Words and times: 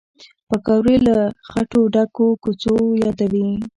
پکورې 0.49 0.95
له 1.07 1.17
خټو 1.51 1.81
ډکو 1.93 2.27
کوڅو 2.43 2.75
یادوي 3.03 3.47